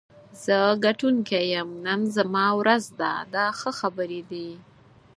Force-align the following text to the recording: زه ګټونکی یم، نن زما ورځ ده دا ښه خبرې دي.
زه 0.43 0.57
ګټونکی 0.85 1.43
یم، 1.53 1.69
نن 1.85 2.01
زما 2.15 2.45
ورځ 2.59 2.83
ده 2.99 3.13
دا 3.35 3.45
ښه 3.59 3.71
خبرې 3.79 4.21
دي. 4.31 4.49